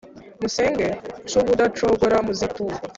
musenge 0.41 0.87
c 1.29 1.31
ubudacogora 1.39 2.15
muziturwa 2.25 2.77